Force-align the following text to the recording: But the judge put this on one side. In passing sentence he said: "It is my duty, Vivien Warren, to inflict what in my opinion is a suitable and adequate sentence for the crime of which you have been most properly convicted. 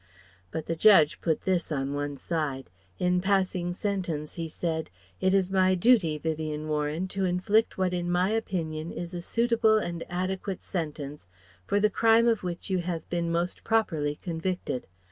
But 0.49 0.65
the 0.65 0.75
judge 0.75 1.21
put 1.21 1.41
this 1.43 1.71
on 1.71 1.93
one 1.93 2.17
side. 2.17 2.71
In 2.97 3.21
passing 3.21 3.71
sentence 3.71 4.33
he 4.33 4.47
said: 4.49 4.89
"It 5.19 5.31
is 5.35 5.51
my 5.51 5.75
duty, 5.75 6.17
Vivien 6.17 6.67
Warren, 6.67 7.07
to 7.09 7.23
inflict 7.23 7.77
what 7.77 7.93
in 7.93 8.09
my 8.09 8.31
opinion 8.31 8.91
is 8.91 9.13
a 9.13 9.21
suitable 9.21 9.77
and 9.77 10.03
adequate 10.09 10.63
sentence 10.63 11.27
for 11.67 11.79
the 11.79 11.91
crime 11.91 12.27
of 12.27 12.41
which 12.41 12.67
you 12.67 12.79
have 12.79 13.07
been 13.11 13.31
most 13.31 13.63
properly 13.63 14.15
convicted. 14.15 14.87